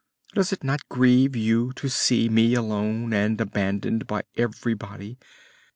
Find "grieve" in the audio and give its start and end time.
0.89-1.35